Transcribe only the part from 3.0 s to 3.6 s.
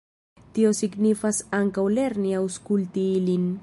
ilin.